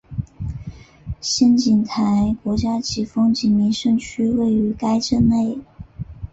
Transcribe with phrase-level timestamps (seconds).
[1.19, 5.59] 仙景台国家级风景名胜区位于该镇内。